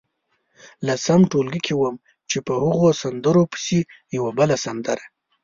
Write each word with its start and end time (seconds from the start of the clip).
لسم 0.87 1.21
ټولګي 1.31 1.61
کې 1.65 1.73
وم 1.77 1.95
چې 2.29 2.37
په 2.47 2.53
هغو 2.63 2.89
سندرو 3.01 3.43
پسې 3.51 3.79
یوه 4.17 4.31
بله 4.39 4.55
سندره. 4.65 5.03